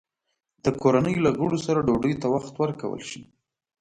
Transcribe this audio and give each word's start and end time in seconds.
د 0.63 0.65
کورنۍ 0.81 1.15
له 1.25 1.29
غړو 1.39 1.57
سره 1.65 1.85
ډوډۍ 1.87 2.13
ته 2.21 2.27
وخت 2.35 2.53
ورکول 2.63 3.01
شي؟ 3.09 3.21